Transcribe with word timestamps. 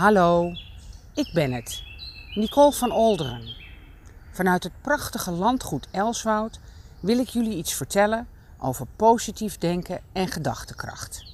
Hallo, 0.00 0.52
ik 1.14 1.30
ben 1.32 1.52
het, 1.52 1.82
Nicole 2.34 2.72
van 2.72 2.92
Olderen. 2.92 3.54
Vanuit 4.30 4.62
het 4.62 4.72
prachtige 4.80 5.30
landgoed 5.30 5.88
Elswoud 5.90 6.60
wil 7.00 7.18
ik 7.18 7.28
jullie 7.28 7.56
iets 7.56 7.74
vertellen 7.74 8.28
over 8.58 8.86
positief 8.96 9.58
denken 9.58 10.00
en 10.12 10.28
gedachtekracht. 10.28 11.24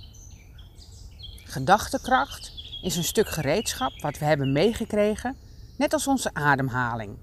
Gedachtekracht 1.45 2.53
is 2.83 2.97
een 2.97 3.05
stuk 3.05 3.29
gereedschap 3.29 4.01
wat 4.01 4.19
we 4.19 4.25
hebben 4.25 4.53
meegekregen, 4.53 5.37
net 5.77 5.93
als 5.93 6.07
onze 6.07 6.35
ademhaling. 6.35 7.17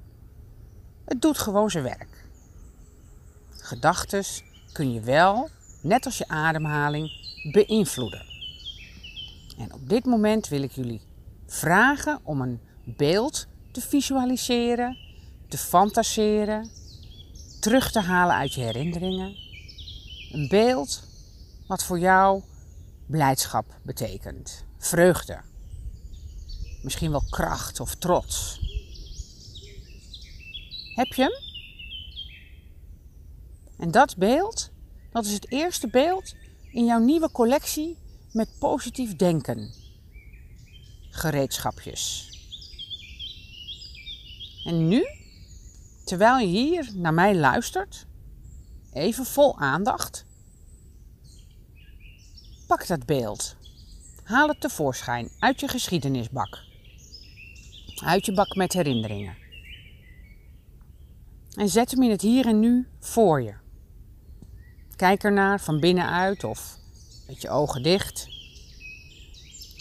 Het 1.05 1.21
doet 1.21 1.38
gewoon 1.38 1.70
zijn 1.70 1.84
werk. 1.84 2.25
Gedachtes 3.50 4.44
kun 4.71 4.94
je 4.94 5.02
wel, 5.02 5.50
net 5.82 6.05
als 6.05 6.18
je 6.18 6.28
ademhaling, 6.28 7.12
beïnvloeden. 7.52 8.25
En 9.57 9.73
op 9.73 9.89
dit 9.89 10.05
moment 10.05 10.48
wil 10.48 10.62
ik 10.62 10.71
jullie 10.71 11.12
vragen 11.54 12.20
om 12.23 12.41
een 12.41 12.59
beeld 12.83 13.48
te 13.71 13.81
visualiseren, 13.81 14.98
te 15.48 15.57
fantaseren, 15.57 16.70
terug 17.59 17.91
te 17.91 17.99
halen 17.99 18.35
uit 18.35 18.53
je 18.53 18.61
herinneringen. 18.61 19.35
Een 20.31 20.47
beeld 20.47 21.03
wat 21.67 21.84
voor 21.84 21.99
jou 21.99 22.41
blijdschap 23.05 23.66
betekent, 23.84 24.66
vreugde, 24.77 25.41
misschien 26.81 27.11
wel 27.11 27.23
kracht 27.30 27.80
of 27.80 27.95
trots. 27.95 28.59
Heb 30.95 31.13
je 31.13 31.22
hem? 31.22 31.41
En 33.77 33.91
dat 33.91 34.17
beeld, 34.17 34.70
dat 35.11 35.25
is 35.25 35.33
het 35.33 35.52
eerste 35.52 35.88
beeld 35.88 36.35
in 36.72 36.85
jouw 36.85 36.99
nieuwe 36.99 37.31
collectie 37.31 37.97
met 38.31 38.49
positief 38.59 39.16
denken. 39.16 39.81
Gereedschapjes. 41.16 42.30
En 44.66 44.88
nu, 44.88 45.05
terwijl 46.06 46.38
je 46.38 46.45
hier 46.47 46.89
naar 46.95 47.14
mij 47.14 47.36
luistert, 47.36 48.06
even 48.94 49.25
vol 49.25 49.58
aandacht, 49.59 50.25
pak 52.67 52.88
dat 52.88 53.06
beeld. 53.06 53.56
Haal 54.23 54.47
het 54.47 54.61
tevoorschijn 54.61 55.30
uit 55.39 55.59
je 55.59 55.67
geschiedenisbak. 55.67 56.64
Uit 58.03 58.25
je 58.25 58.34
bak 58.34 58.56
met 58.56 58.73
herinneringen. 58.73 59.38
En 61.56 61.69
zet 61.69 61.91
hem 61.91 62.03
in 62.03 62.09
het 62.09 62.22
hier 62.22 62.45
en 62.45 62.59
nu 62.59 62.88
voor 63.00 63.41
je. 63.41 63.53
Kijk 64.95 65.23
ernaar 65.23 65.61
van 65.61 65.80
binnenuit 65.80 66.44
of 66.44 66.78
met 67.28 67.41
je 67.41 67.50
ogen 67.50 67.84
dicht. 67.84 68.33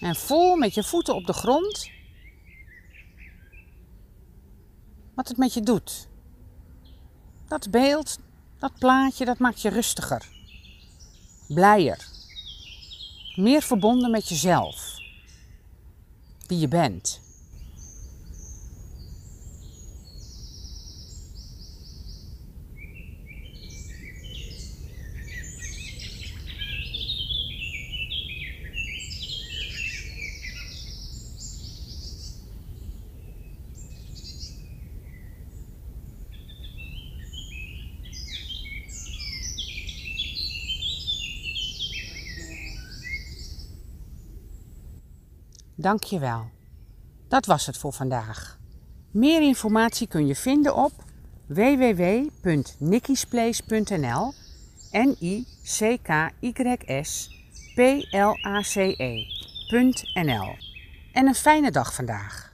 En 0.03 0.17
voel 0.17 0.57
met 0.57 0.75
je 0.75 0.83
voeten 0.83 1.15
op 1.15 1.27
de 1.27 1.33
grond 1.33 1.91
wat 5.15 5.29
het 5.29 5.37
met 5.37 5.55
je 5.55 5.61
doet. 5.61 6.09
Dat 7.49 7.71
beeld, 7.71 8.19
dat 8.59 8.79
plaatje, 8.79 9.25
dat 9.25 9.39
maakt 9.39 9.63
je 9.63 9.69
rustiger, 9.69 10.29
blijer, 11.49 12.09
meer 13.37 13.63
verbonden 13.63 14.11
met 14.11 14.29
jezelf, 14.29 14.97
wie 16.47 16.59
je 16.59 16.69
bent. 16.69 17.21
Dankjewel. 45.75 46.51
Dat 47.29 47.47
was 47.47 47.67
het 47.67 47.79
voor 47.79 47.93
vandaag. 47.93 48.59
Meer 49.11 49.43
informatie 49.43 50.07
kun 50.07 50.27
je 50.27 50.37
vinden 50.37 50.77
op 50.77 50.93
www.nikkisplace.nl 51.47 54.33
n 54.93 55.17
i 55.21 55.47
c 55.63 55.99
k 56.03 56.31
y 56.41 56.53
s 57.03 57.31
p 57.75 57.79
l 58.11 58.47
a 58.47 58.61
c 58.61 58.77
e.nl 58.77 60.57
En 61.13 61.27
een 61.27 61.35
fijne 61.35 61.71
dag 61.71 61.95
vandaag. 61.95 62.52